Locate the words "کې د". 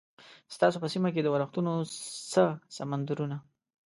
1.13-1.27